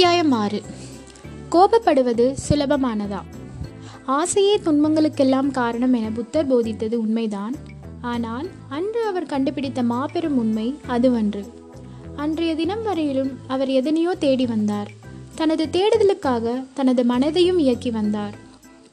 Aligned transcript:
அத்தியாயம் 0.00 0.32
ஆறு 0.32 0.62
கோபப்படுவது 1.50 2.34
சுலபமானதா? 2.48 3.18
ஆசையே 4.04 4.56
துன்பங்களுக்கெல்லாம் 4.56 5.50
காரணம் 5.50 5.92
என 5.92 6.10
புத்தர் 6.10 6.48
போதித்தது 6.52 6.94
உண்மைதான். 6.94 7.54
ஆனால் 8.00 8.48
அன்று 8.68 9.06
அவர் 9.06 9.26
கண்டுபிடித்த 9.26 9.82
மாபெரும் 9.82 10.38
உண்மை 10.38 10.74
அதுவன்று. 10.88 11.42
அன்றைய 12.16 12.54
தினம் 12.54 12.82
வரையிலும் 12.82 13.38
அவர் 13.46 13.68
எதனையோ 13.68 14.12
தேடி 14.18 14.46
வந்தார். 14.46 14.90
தனது 15.34 15.68
தேடுதலுக்காக 15.72 16.64
தனது 16.74 17.02
மனதையும் 17.02 17.58
இயக்கி 17.58 17.90
வந்தார். 17.90 18.34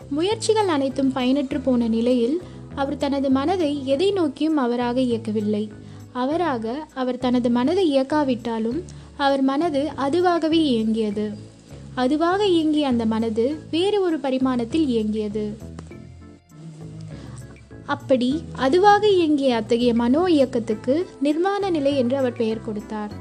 முயற்சிகள் 0.09 0.67
அனைத்தும் 0.67 1.13
பயனற்று 1.15 1.61
போன 1.63 1.87
நிலையில் 1.87 2.41
அவர் 2.75 2.97
தனது 2.97 3.29
மனதை 3.29 3.81
எதை 3.85 4.11
நோக்கியும் 4.11 4.57
அவராக 4.57 4.99
இயக்கவில்லை. 5.01 5.71
அவராக 6.11 6.87
அவர் 6.93 7.17
தனது 7.17 7.49
மனதை 7.49 7.97
இயக்காவிட்டாலும் 7.97 8.83
அவர் 9.17 9.41
மனது 9.41 9.91
அதுவாகவே 9.95 10.63
இயங்கியது. 10.63 11.31
அதுவாக 11.95 12.45
இயங்கிய 12.45 12.87
அந்த 12.87 13.05
மனது 13.05 13.55
வேறு 13.71 14.01
ஒரு 14.01 14.17
பரிமாணத்தில் 14.17 14.85
இயங்கியது. 14.85 15.57
அப்படி 17.85 18.43
அதுவாக 18.55 19.09
இயங்கிய 19.09 19.55
அத்தகைய 19.55 19.93
மனோ 19.93 20.23
இயக்கத்துக்கு 20.27 21.05
நிர்வாண 21.21 21.69
நிலை 21.69 21.97
என்று 21.97 22.17
அவர் 22.17 22.33
பெயர் 22.33 22.65
கொடுத்தார். 22.65 23.11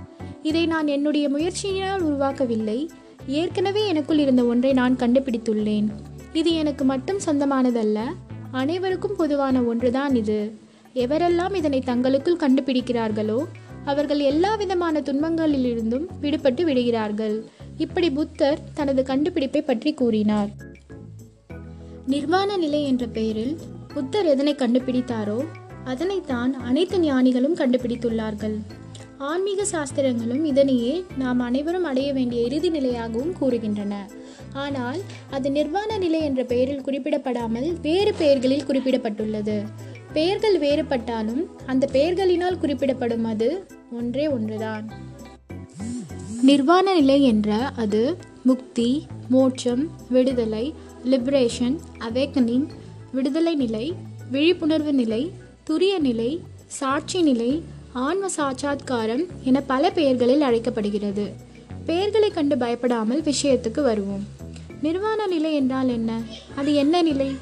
இதை 0.42 0.66
நான் 0.66 0.86
என்னுடைய 0.86 1.28
முயற்சியினால் 1.28 2.04
உருவாக்கவில்லை. 2.04 2.88
ஏற்கனவே 3.26 3.88
எனக்குள் 3.88 4.18
இருந்த 4.18 4.44
ஒன்றை 4.44 4.72
நான் 4.72 4.96
கண்டுபிடித்துள்ளேன். 4.96 5.88
இது 6.32 6.54
எனக்கு 6.54 6.84
மட்டும் 6.84 7.18
சொந்தமானதல்ல 7.26 7.98
அனைவருக்கும் 8.50 9.16
பொதுவான 9.16 9.62
ஒன்றுதான் 9.62 10.14
இது. 10.14 10.58
எவரெல்லாம் 10.94 11.54
இதனை 11.54 11.80
தங்களுக்குள் 11.80 12.36
கண்டுபிடிக்கிறார்களோ 12.36 13.44
அவர்கள் 13.90 14.22
எல்லா 14.30 14.52
விதமான 14.54 15.00
துன்பங்களிலிருந்தும் 15.00 16.06
விடுபட்டு 16.22 16.62
விடுகிறார்கள். 16.62 17.36
இப்படி 17.84 18.10
புத்தர் 18.10 18.62
தனது 18.74 19.02
கண்டுபிடிப்பை 19.02 19.62
பற்றி 19.62 19.92
கூறினார். 19.94 20.50
நிர்வாண 22.06 22.56
நிலை 22.56 22.80
என்ற 22.84 23.04
பெயரில் 23.06 23.54
புத்தர் 23.94 24.26
எதனை 24.26 24.54
கண்டுபிடித்தாரோ 24.54 25.38
அதனைத்தான் 25.84 26.52
அனைத்து 26.68 26.98
ஞானிகளும் 27.00 27.56
கண்டுபிடித்துள்ளார்கள். 27.56 28.56
ஆன்மீக 29.18 29.64
சாஸ்திரங்களும் 29.64 30.44
இதனையே 30.44 30.94
நாம் 31.18 31.40
அனைவரும் 31.40 31.84
அடைய 31.84 32.08
வேண்டிய 32.12 32.40
இறுதி 32.42 32.70
நிலையாகவும் 32.70 33.32
கூறுகின்றன. 33.40 33.94
ஆனால் 34.64 35.00
அது 35.30 35.50
நிர்வாண 35.50 35.90
நிலை 35.98 36.20
என்ற 36.20 36.42
பெயரில் 36.44 36.84
குறிப்பிடப்படாமல் 36.86 37.68
வேறு 37.82 38.12
பெயர்களில் 38.18 38.66
குறிப்பிடப்பட்டுள்ளது. 38.68 39.56
பெயர்கள் 40.12 40.58
வேறுபட்டாலும் 40.58 41.42
அந்த 41.66 41.84
பெயர்களினால் 41.92 42.60
குறிப்பிடப்படும் 42.60 43.24
அது 43.24 43.48
ஒன்றே 43.92 44.28
ஒன்றுதான். 44.28 44.90
நிர்வாண 46.42 46.94
நிலை 46.94 47.22
என்ற 47.22 47.72
அது 47.76 48.16
முக்தி 48.42 49.06
மோட்சம் 49.28 49.90
விடுதலை 50.08 50.74
லிபரேஷன் 51.04 51.78
அவேக்கனிங் 51.98 52.66
விடுதலை 53.12 53.54
நிலை 53.54 53.94
விழிப்புணர்வு 54.30 54.92
நிலை 54.92 55.32
துரிய 55.70 55.98
நிலை 55.98 56.42
சாட்சி 56.66 57.22
நிலை 57.22 57.62
ஆன்ம 57.92 58.26
சாட்சாத்காரம் 58.36 59.26
என 59.42 59.60
பல 59.60 59.90
பெயர்களில் 59.90 60.40
அழைக்கப்படுகிறது. 60.40 61.32
பெயர்களை 61.86 62.30
கண்டு 62.30 62.58
பயப்படாமல் 62.58 63.22
விஷயத்துக்கு 63.22 63.82
வருவோம். 63.82 64.26
நிர்வாண 64.82 65.26
நிலை 65.26 65.54
என்றால் 65.54 65.88
என்ன? 65.88 66.20
அது 66.56 66.74
என்ன 66.74 67.02
நிலை? 67.02 67.36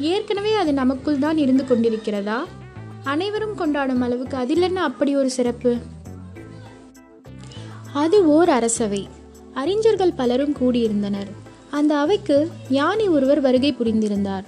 ஏற்கனவே 0.00 0.54
அது 0.54 0.72
நமக்குள் 0.72 1.18
தான் 1.18 1.38
இருந்து 1.38 1.64
கொண்டிருக்கிறதா? 1.64 2.36
அனைவரும் 3.04 3.54
கொண்டாடும் 3.54 4.00
அளவுக்கு 4.00 4.36
அதில் 4.36 4.60
என்ன 4.60 4.82
அப்படி 4.82 5.16
ஒரு 5.16 5.30
சிறப்பு? 5.30 5.76
அது 7.92 8.26
ஓர் 8.26 8.48
அரசவை. 8.48 9.08
அறிஞர்கள் 9.54 10.12
பலரும் 10.12 10.54
கூடியிருந்தனர். 10.54 11.30
அந்த 11.70 11.98
அவைக்கு 11.98 12.50
ஞானி 12.70 13.08
ஒருவர் 13.08 13.40
வருகை 13.40 13.74
புரிந்திருந்தார். 13.78 14.44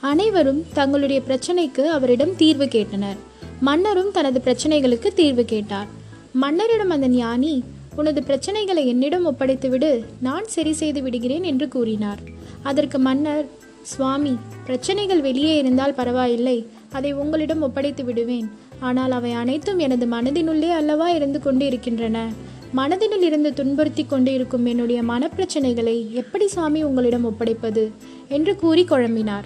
அனைவரும் 0.00 0.64
தங்களுடைய 0.72 1.22
பிரச்சனைக்கு 1.28 1.80
அவரிடம் 1.80 2.36
தீர்வு 2.36 2.64
கேட்டனர். 2.64 3.16
மன்னரும் 3.60 4.10
தனது 4.10 4.40
பிரச்சனைகளுக்கு 4.44 5.06
தீர்வு 5.06 5.44
கேட்டார். 5.44 5.86
மன்னரிடம் 6.32 6.90
அந்த 6.90 7.08
ஞானி 7.08 7.64
உனது 7.96 8.22
பிரச்சனைகளை 8.26 8.86
என்னிடம் 8.86 9.26
ஒப்படைத்துவிடு 9.26 10.04
நான் 10.20 10.46
சரி 10.46 10.72
செய்து 10.72 11.02
விடுகிறேன் 11.02 11.42
என்று 11.42 11.68
கூறினார். 11.68 12.18
அதற்கு 12.62 12.98
மன்னர் 12.98 13.46
சுவாமி 13.82 14.38
பிரச்சனைகள் 14.64 15.20
வெளியே 15.20 15.58
இருந்தால் 15.58 15.94
பரவாயில்லை. 15.94 16.66
அதை 16.92 17.12
உங்களிடம் 17.12 17.62
ஒப்படைத்து 17.62 18.04
விடுவேன். 18.04 18.50
ஆனால் 18.80 19.10
அவை 19.10 19.32
அனைத்தும் 19.32 19.78
எனது 19.78 20.06
மனதினுள்ளே 20.06 20.68
அல்லவா 20.68 21.10
இருந்து 21.10 21.40
கொண்டு 21.40 21.66
இருக்கின்றன 21.66 22.32
மனதினில் 22.76 23.22
இருந்து 23.22 23.52
துன்புறுத்தி 23.54 24.04
கொண்டு 24.04 24.32
இருக்கும் 24.32 24.66
என்னுடைய 24.66 25.02
மனப்பிரச்சனைகளை 25.02 26.10
எப்படி 26.10 26.48
சாமி 26.48 26.82
உங்களிடம் 26.82 27.24
ஒப்படைப்பது? 27.24 27.90
என்று 28.28 28.56
கூறி 28.56 28.84
குழம்பினார். 28.84 29.44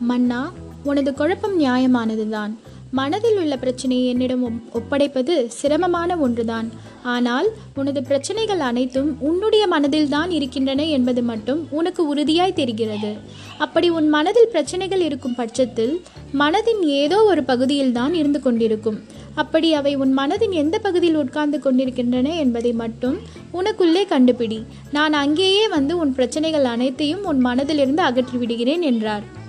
மன்னா 0.00 0.52
உனது 0.82 1.14
குழப்பம் 1.14 1.60
நியாயமானதுதான். 1.60 2.52
மனதில் 2.98 3.36
உள்ள 3.42 3.54
பிரச்சனையை 3.56 4.06
என்னிடம் 4.12 4.42
ஒப்படைப்பது 4.78 5.34
சிரமமான 5.58 6.16
ஒன்றுதான். 6.16 6.66
ஆனால் 7.02 7.48
உனது 7.80 8.02
பிரச்சனைகள் 8.02 8.62
அனைத்தும் 8.70 9.08
உன்னுடைய 9.28 9.64
மனதில்தான் 9.74 10.30
இருக்கின்றன 10.30 10.84
என்பது 10.96 11.22
மட்டும் 11.22 11.60
உனக்கு 11.70 12.14
உறுதியாய் 12.14 12.58
தெரிகிறது. 12.60 13.12
அப்படி 13.58 13.90
உன் 13.90 14.08
மனதில் 14.08 14.50
பிரச்சனைகள் 14.50 15.00
இருக்கும் 15.00 15.34
பட்சத்தில் 15.34 15.94
மனதின் 16.42 16.82
ஏதோ 17.00 17.18
ஒரு 17.24 17.44
பகுதியில்தான் 17.44 18.14
இருந்து 18.14 18.40
கொண்டிருக்கும். 18.40 19.00
அப்படி 19.34 19.68
அவை 19.74 19.94
உன் 19.94 20.18
மனதின் 20.18 20.54
எந்த 20.62 20.78
பகுதியில் 20.78 21.20
உட்கார்ந்து 21.24 21.58
கொண்டிருக்கின்றன 21.58 22.34
என்பதை 22.36 22.72
மட்டும் 22.72 23.18
உனக்குள்ளே 23.60 24.02
கண்டுபிடி. 24.14 24.58
நான் 24.92 25.12
அங்கேயே 25.12 25.68
வந்து 25.68 25.98
உன் 25.98 26.12
பிரச்சனைகள் 26.14 26.64
அனைத்தையும் 26.64 27.24
உன் 27.24 27.40
மனதிலிருந்து 27.46 28.04
அகற்றி 28.08 28.38
விடுகிறேன் 28.38 28.82
என்றார். 28.82 29.40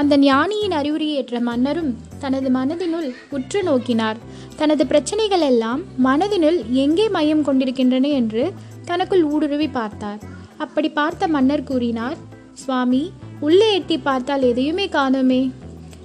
அந்த 0.00 0.14
ஞானியின் 0.18 0.74
அறிவுரையை 0.80 1.14
ஏற்ற 1.20 1.40
மன்னரும் 1.40 1.92
தனது 2.22 2.48
மனதினுள் 2.50 3.08
உற்று 3.36 3.60
நோக்கினார். 3.62 4.18
தனது 4.56 4.86
பிரச்சனைகள் 4.86 5.44
எல்லாம் 5.50 5.80
மனதினுள் 6.04 6.58
எங்கே 6.84 7.06
மையம் 7.08 7.42
கொண்டிருக்கின்றன 7.42 8.08
என்று 8.20 8.52
தனக்குள் 8.84 9.24
ஊடுருவி 9.24 9.68
பார்த்தார். 9.68 10.20
அப்படி 10.56 10.88
பார்த்த 10.90 11.28
மன்னர் 11.28 11.64
கூறினார் 11.64 12.18
சுவாமி 12.52 13.02
உள்ளே 13.40 13.74
எட்டி 13.74 13.98
பார்த்தால் 13.98 14.42
எதையுமே 14.42 14.86
காணோமே. 14.86 15.42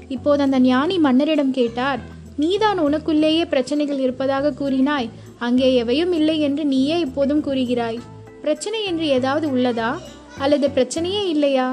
இப்போது 0.08 0.42
அந்த 0.42 0.58
ஞானி 0.60 0.98
மன்னரிடம் 0.98 1.54
கேட்டார் 1.60 2.02
நீதான் 2.38 2.80
உனக்குள்ளேயே 2.80 3.44
பிரச்சனைகள் 3.46 4.00
இருப்பதாக 4.00 4.54
கூறினாய் 4.60 5.10
அங்கே 5.40 5.70
எவையும் 5.84 6.14
இல்லை 6.14 6.38
என்று 6.40 6.64
நீயே 6.66 7.00
இப்போதும் 7.00 7.44
கூறுகிறாய். 7.44 8.00
பிரச்சனை 8.42 8.80
என்று 8.86 9.06
ஏதாவது 9.08 9.48
உள்ளதா? 9.56 9.92
அல்லது 10.38 10.68
பிரச்சனையே 10.68 11.24
இல்லையா? 11.25 11.68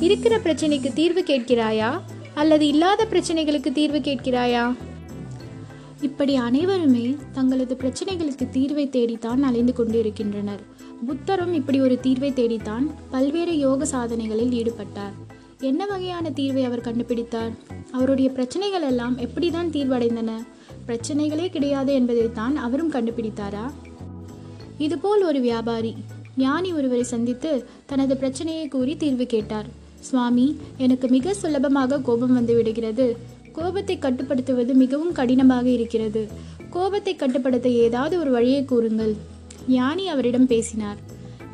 இருக்கிற 0.00 0.38
பிரச்சனைக்கு 0.38 0.92
தீர்வு 0.92 1.24
கேட்கிறாயா? 1.26 2.00
அல்லது 2.34 2.66
இல்லாத 2.66 3.06
பிரச்சனைகளுக்கு 3.10 3.72
தீர்வு 3.72 3.98
கேட்கிறாயா? 3.98 4.74
இப்படி 6.00 6.34
அனைவருமே 6.34 7.16
தங்களது 7.32 7.76
பிரச்சனைகளுக்கு 7.80 8.48
தீர்வை 8.52 8.88
தேடித்தான் 8.88 9.42
அலைந்து 9.42 9.72
கொண்டிருக்கின்றனர். 9.72 10.60
புத்தரும் 11.06 11.52
இப்படி 11.52 11.80
ஒரு 11.80 11.98
தீர்வை 12.02 12.32
தேடித்தான் 12.32 12.90
பல்வேறு 13.10 13.58
யோக 13.58 13.84
சாதனைகளில் 13.84 14.50
ஈடுபட்டார். 14.50 15.34
என்ன 15.60 15.86
வகையான 15.86 16.30
தீர்வை 16.30 16.64
அவர் 16.64 16.80
கண்டுபிடித்தார்? 16.80 17.52
அவருடைய 17.92 18.30
பிரச்சனைகள் 18.30 18.82
எல்லாம் 18.82 19.18
எப்படிதான் 19.18 19.70
தீர்வடைந்தன? 19.70 20.30
பிரச்சனைகளே 20.86 21.48
கிடையாது 21.48 21.94
என்பதைத்தான் 21.94 22.56
அவரும் 22.56 22.92
கண்டுபிடித்தாரா? 22.92 23.72
இதுபோல் 24.78 25.24
ஒரு 25.24 25.40
வியாபாரி 25.40 25.94
ஞானி 26.36 26.72
ஒருவரை 26.72 27.02
சந்தித்து 27.02 27.64
தனது 27.86 28.16
பிரச்சனையை 28.16 28.68
கூறி 28.68 28.96
தீர்வு 28.96 29.26
கேட்டார். 29.26 29.84
சுவாமி 30.00 30.60
எனக்கு 30.78 31.08
மிக 31.08 31.34
சுலபமாக 31.34 32.00
கோபம் 32.00 32.34
வந்து 32.34 32.54
விடுகிறது 32.54 33.16
கோபத்தை 33.52 33.98
கட்டுப்படுத்துவது 33.98 34.74
மிகவும் 34.74 35.12
கடினமாக 35.12 35.68
இருக்கிறது. 35.68 36.28
கோபத்தை 36.70 37.16
கட்டுப்படுத்த 37.16 37.68
ஏதாவது 37.68 38.18
ஒரு 38.18 38.30
வழியை 38.30 38.64
கூறுங்கள். 38.64 39.16
ஞானி 39.68 40.08
அவரிடம் 40.08 40.46
பேசினார். 40.46 40.96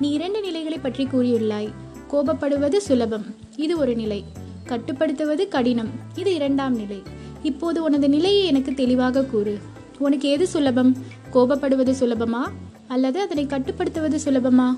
நீ 0.00 0.10
இரண்டு 0.10 0.40
நிலைகளை 0.40 0.78
பற்றி 0.78 1.04
கூறியுள்ளாய். 1.04 1.68
கோபப்படுவது 2.10 2.76
சுலபம். 2.76 3.24
இது 3.56 3.78
ஒரு 3.78 3.94
நிலை. 3.94 4.24
கட்டுப்படுத்துவது 4.64 5.48
கடினம். 5.48 5.88
இது 6.14 6.34
இரண்டாம் 6.34 6.76
நிலை. 6.76 7.02
இப்போது 7.42 7.82
உனது 7.82 8.08
நிலையை 8.08 8.44
எனக்கு 8.44 8.74
தெளிவாக 8.74 9.24
கூறு. 9.24 9.58
உனக்கு 9.98 10.28
எது 10.28 10.46
சுலபம்? 10.46 10.96
கோபப்படுவது 11.32 11.94
சுலபமா? 12.00 12.40
அல்லது 12.88 13.20
அதனை 13.20 13.46
கட்டுப்படுத்துவது 13.46 14.20
சுலபமா? 14.24 14.76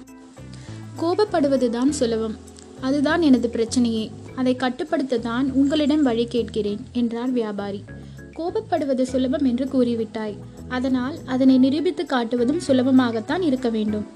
கோபப்படுவதுதான் 1.00 1.88
சுலபம். 1.88 2.52
அதுதான் 2.86 3.22
எனது 3.22 3.48
பிரச்சனையே. 3.56 4.04
அதை 4.34 4.52
கட்டுப்படுத்த 4.56 5.22
தான் 5.28 5.46
உங்களிடம் 5.52 6.02
வழி 6.02 6.25
கேட்கிறேன் 6.26 6.81
என்றார் 6.92 7.32
வியாபாரி. 7.32 7.81
கோபப்படுவது 8.38 9.04
சுலபம் 9.12 9.46
என்று 9.50 9.66
கூறிவிட்டாய். 9.75 10.36
அதனால் 10.69 11.16
அதனை 11.26 11.56
நிரூபித்து 11.58 12.04
காட்டுவதும் 12.04 12.64
சுலபமாகத்தான் 12.69 13.42
இருக்க 13.42 13.69
வேண்டும். 13.69 14.06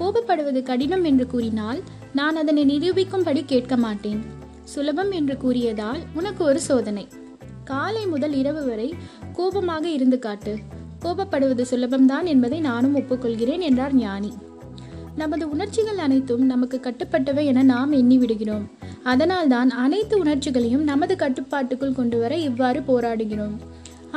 கோபப்படுவது 0.00 0.60
கடினம் 0.62 1.04
என்று 1.04 1.26
கூறினால் 1.26 1.80
நான் 2.12 2.36
அதனை 2.36 2.62
நிரூபிக்கும்படி 2.72 3.42
கேட்க 3.44 3.76
மாட்டேன். 3.76 4.20
சுலபம் 4.64 5.12
என்று 5.18 5.34
கூறியதால் 5.36 6.02
உனக்கு 6.14 6.42
ஒரு 6.44 6.60
சோதனை. 6.60 7.04
காலை 7.64 8.02
முதல் 8.06 8.34
இரவு 8.34 8.62
வரை 8.66 8.88
கோபமாக 9.32 9.84
இருந்து 9.88 10.18
காட்டு. 10.18 10.52
கோபப்படுவது 11.02 11.64
சுலபம்தான் 11.72 12.26
என்பதை 12.32 12.60
நானும் 12.60 12.96
ஒப்புக்கொள்கிறேன் 12.96 13.64
என்றார் 13.68 13.94
ஞானி. 13.94 14.30
நமது 15.20 15.44
உணர்ச்சிகள் 15.52 16.00
அனைத்தும் 16.04 16.42
நமக்கு 16.50 16.76
கட்டுப்பட்டவை 16.84 17.42
என 17.50 17.62
நாம் 17.70 17.92
எண்ணி 17.98 18.16
விடுகிறோம் 18.18 18.64
அதனால்தான் 19.12 19.70
அனைத்து 19.84 20.14
உணர்ச்சிகளையும் 20.22 20.84
நமது 20.90 21.14
கட்டுப்பாட்டுக்குள் 21.22 21.96
கொண்டு 21.98 22.16
வர 22.22 22.32
இவ்வாறு 22.48 22.80
போராடுகிறோம். 22.90 23.56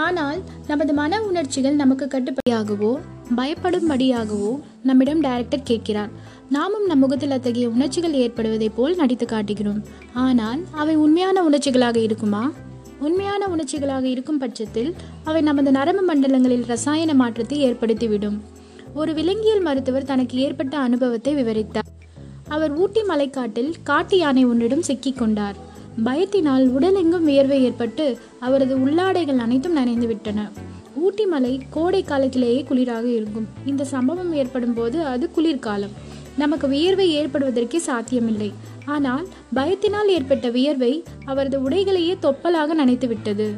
ஆனால் 0.05 0.39
நமது 0.67 0.93
மன 0.99 1.21
உணர்ச்சிகள் 1.29 1.79
நமக்கு 1.81 2.05
கட்டுப்படியாகவோ 2.13 2.91
பயப்படும்படியாகவோ 3.39 4.51
நம்மிடம் 4.89 5.23
டைரக்டர் 5.25 5.67
கேட்கிறார். 5.71 6.11
நாமும் 6.55 6.87
நம் 6.91 7.03
முகத்தில் 7.05 7.35
அத்தகைய 7.37 7.67
உணர்ச்சிகள் 7.75 8.19
ஏற்படுவதைப் 8.23 8.77
போல் 8.77 8.99
நடித்து 9.01 9.25
காட்டுகிறோம். 9.25 9.81
ஆனால் 10.25 10.61
அவை 10.83 10.95
உண்மையான 11.05 11.43
உணர்ச்சிகளாக 11.49 11.99
இருக்குமா? 12.07 12.45
உண்மையான 13.07 13.43
உணர்ச்சிகளாக 13.55 14.05
இருக்கும் 14.15 14.41
பட்சத்தில் 14.45 14.89
அவை 15.29 15.41
நமது 15.49 15.71
நரம்பு 15.77 16.05
மண்டலங்களில் 16.09 16.67
ரசாயன 16.73 17.13
மாற்றத்தை 17.21 17.59
ஏற்படுத்திவிடும். 17.67 18.39
ஒரு 18.93 19.13
விலங்கியல் 19.13 19.61
மருத்துவர் 19.61 20.03
தனக்கு 20.03 20.37
ஏற்பட்ட 20.37 20.77
அனுபவத்தை 20.77 21.33
விவரித்தார். 21.35 21.89
அவர் 22.47 22.73
ஊட்டி 22.73 23.01
மலைக்காட்டில் 23.01 23.71
காட்டு 23.83 24.17
யானை 24.17 24.45
ஒன்றிடம் 24.45 24.87
சிக்கிக் 24.87 25.17
கொண்டார். 25.17 25.55
பயத்தினால் 26.03 26.65
உடலெங்கும் 26.77 27.27
வியர்வை 27.29 27.59
ஏற்பட்டு 27.63 28.17
அவரது 28.39 28.75
உள்ளாடைகள் 28.77 29.37
அனைத்தும் 29.37 29.73
நனைந்து 29.73 30.07
விட்டன. 30.07 30.49
ஊட்டி 30.95 31.25
மலை 31.25 31.61
கோடை 31.69 32.03
காலத்திலேயே 32.03 32.65
குளிராக 32.69 33.03
இருக்கும். 33.03 33.47
இந்த 33.65 33.83
சம்பவம் 33.85 34.33
ஏற்படும் 34.33 34.73
போது 34.73 34.97
அது 35.03 35.31
குளிர்காலம். 35.31 35.95
நமக்கு 36.37 36.67
வியர்வை 36.67 37.07
ஏற்படுவதற்கே 37.19 37.77
சாத்தியமில்லை. 37.77 38.51
ஆனால் 38.85 39.25
பயத்தினால் 39.55 40.11
ஏற்பட்ட 40.17 40.49
வியர்வை 40.49 40.93
அவரது 41.25 41.69
உடைகளையே 41.69 42.15
தொப்பலாக 42.19 42.75
நனைத்துவிட்டது 42.75 43.49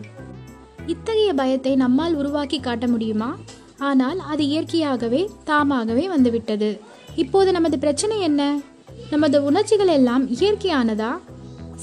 இத்தகைய 0.87 1.33
பயத்தை 1.33 1.75
நம்மால் 1.75 2.15
உருவாக்கி 2.15 2.59
காட்ட 2.59 2.87
முடியுமா? 2.87 3.35
ஆனால் 3.83 4.19
அது 4.19 4.43
இயற்கையாகவே 4.47 5.29
தாமாகவே 5.43 6.07
வந்துவிட்டது. 6.07 6.79
இப்போது 7.15 7.51
நமது 7.51 7.79
பிரச்சனை 7.79 8.19
என்ன? 8.19 8.59
நமது 9.09 9.43
உணர்ச்சிகள் 9.43 9.87
எல்லாம் 9.87 10.29
இயற்கையானதா? 10.29 11.11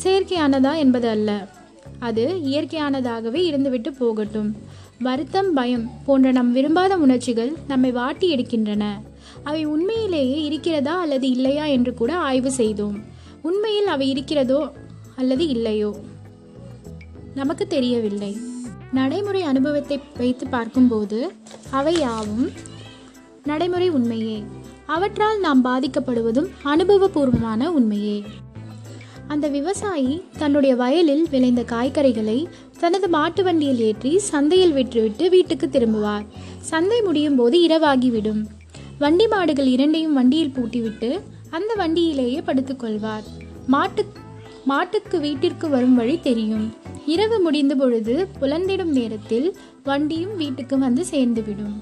செயற்கையானதா 0.03 0.77
என்பது 0.77 1.09
அல்ல. 1.09 1.49
அது 1.99 2.25
இயற்கையானதாகவே 2.45 3.41
இருந்துவிட்டு 3.51 3.91
போகட்டும். 3.99 4.57
வருத்தம் 5.01 5.55
பயம் 5.55 5.91
போன்ற 6.07 6.33
நம் 6.33 6.53
விரும்பாத 6.53 6.97
உணர்ச்சிகள் 6.97 7.53
நம்மை 7.69 7.91
வாட்டி 7.91 8.35
எடுக்கின்றன. 8.37 8.85
அவை 9.43 9.65
உண்மையிலேயே 9.65 10.43
இருக்கிறதா 10.43 11.01
அல்லது 11.01 11.31
இல்லையா 11.31 11.65
என்று 11.65 11.95
கூட 11.95 12.17
ஆய்வு 12.17 12.51
செய்தோம். 12.51 12.99
உண்மையில் 13.43 13.87
அவை 13.87 14.09
இருக்கிறதோ 14.09 14.73
அல்லது 15.17 15.47
இல்லையோ? 15.47 15.97
நமக்கு 17.35 17.67
தெரியவில்லை. 17.67 18.50
நடைமுறை 18.93 19.43
அனுபவத்தை 19.43 20.01
வைத்து 20.17 20.47
பார்க்கும்போது 20.47 21.33
அவை 21.71 21.99
யாவும் 21.99 22.51
நடைமுறை 23.45 23.89
உண்மையே. 23.89 24.45
அவற்றால் 24.87 25.41
நாம் 25.41 25.65
பாதிக்கப்படுவதும் 25.65 26.49
அனுபவபூர்வமான 26.65 27.67
உண்மையே. 27.67 28.25
அந்த 29.29 29.49
விவசாயி 29.49 30.23
தன்னுடைய 30.39 30.77
வயலில் 30.77 31.27
விளைந்த 31.31 31.63
காய்கறிகளை 31.63 32.47
தனது 32.79 33.09
மாட்டு 33.09 33.45
வண்டியில் 33.45 33.79
ஏற்றி 33.79 34.19
சந்தையில் 34.19 34.75
விற்றுவிட்டு 34.75 35.29
வீட்டுக்கு 35.29 35.67
திரும்புவார். 35.67 36.25
சந்தை 36.61 37.03
முடியும் 37.03 37.37
போது 37.37 37.59
இரவாகிவிடும். 37.69 38.43
வண்டி 38.99 39.27
மாடுகள் 39.27 39.67
இரண்டையும் 39.67 40.13
வண்டியில் 40.13 40.55
பூட்டிவிட்டு 40.57 41.21
அந்த 41.51 41.75
வண்டியிலேயே 41.75 42.41
படுத்துக்கொள்வார். 42.41 43.23
மாட்டு 43.67 44.07
மாட்டுக்கு 44.65 45.21
வீட்டிற்கு 45.21 45.69
வரும் 45.69 45.95
வழி 45.95 46.21
தெரியும். 46.21 46.75
இரவு 47.07 47.41
முடிந்த 47.41 47.75
பொழுது 47.75 48.29
புலந்திடும் 48.41 48.93
நேரத்தில் 48.99 49.57
வண்டியும் 49.85 50.37
வீட்டுக்கு 50.37 50.79
வந்து 50.79 51.05
சேர்ந்துவிடும். 51.11 51.77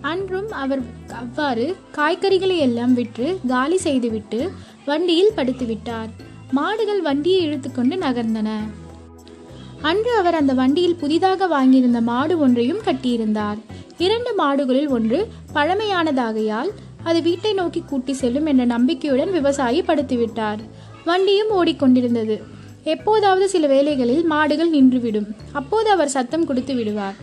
அன்றும் 0.00 0.50
அவர் 0.50 0.82
அவ்வாறு 1.12 1.76
காய்கறிகளை 1.96 2.56
எல்லாம் 2.58 2.94
விற்று 2.94 3.38
காலி 3.46 3.76
செய்துவிட்டு 3.76 4.50
வண்டியில் 4.84 5.32
படுத்துவிட்டார். 5.36 6.08
மாடுகள் 6.50 7.00
வண்டியை 7.00 7.40
இழுத்துக்கொண்டு 7.46 7.96
நகர்ந்தன. 7.96 8.48
அன்று 9.82 10.16
அவர் 10.16 10.34
அந்த 10.34 10.52
வண்டியில் 10.52 10.96
புதிதாக 10.96 11.46
வாங்கியிருந்த 11.46 12.00
மாடு 12.00 12.38
ஒன்றையும் 12.38 12.82
கட்டியிருந்தார். 12.84 13.56
இரண்டு 13.98 14.34
மாடுகளில் 14.34 14.88
ஒன்று 14.88 15.28
பழமையானதாகையால் 15.54 16.70
அது 17.04 17.22
வீட்டை 17.22 17.52
நோக்கி 17.52 17.82
கூட்டி 17.86 18.12
செல்லும் 18.12 18.46
என்ற 18.46 18.64
நம்பிக்கையுடன் 18.64 19.30
விவசாயி 19.30 19.82
படுத்துவிட்டார். 19.82 20.58
வண்டியும் 21.04 21.50
ஓடிக்கொண்டிருந்தது. 21.50 22.36
எப்போதாவது 22.84 23.48
சில 23.48 23.66
வேளைகளில் 23.66 24.24
மாடுகள் 24.24 24.72
நின்றுவிடும். 24.72 25.28
அப்போது 25.52 25.90
அவர் 25.90 26.08
சத்தம் 26.08 26.46
கொடுத்து 26.46 26.74
விடுவார். 26.74 27.14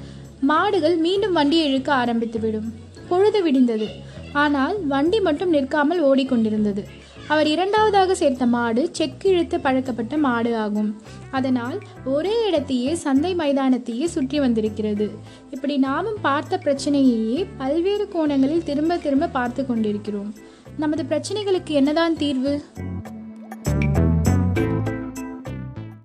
மாடுகள் 0.41 0.95
மீண்டும் 0.97 1.33
வண்டியை 1.33 1.67
இழுக்க 1.67 1.89
ஆரம்பித்துவிடும். 1.95 2.69
பொழுது 3.09 3.39
விடிந்தது. 3.43 3.87
ஆனால் 4.33 4.75
வண்டி 4.85 5.19
மட்டும் 5.19 5.49
நிற்காமல் 5.49 6.03
ஓடிக்கொண்டிருந்தது. 6.05 6.83
அவர் 7.27 7.47
இரண்டாவதாக 7.47 8.15
சேர்த்த 8.15 8.45
மாடு 8.45 8.89
செக் 8.91 9.25
இழுத்து 9.25 9.59
பழக்கப்பட்ட 9.59 10.17
மாடு 10.17 10.57
ஆகும். 10.57 10.89
அதனால் 11.31 11.77
ஒரே 12.05 12.47
இடத்தையே 12.47 12.95
சந்தை 12.95 13.35
மைதானத்தையே 13.35 14.05
சுற்றி 14.05 14.39
வந்திருக்கிறது. 14.39 15.09
இப்படி 15.51 15.77
நாமும் 15.77 16.17
பார்த்த 16.21 16.61
பிரச்சனையையே 16.65 17.45
பல்வேறு 17.57 18.07
கோணங்களில் 18.07 18.63
திரும்ப 18.63 18.97
திரும்ப 18.97 19.27
பார்த்து 19.27 19.65
கொண்டிருக்கிறோம். 19.65 20.35
நமது 20.77 21.05
பிரச்சனைகளுக்கு 21.09 21.73
என்னதான் 21.81 22.17
தீர்வு? 22.17 22.61